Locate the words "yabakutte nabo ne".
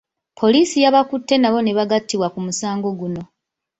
0.83-1.71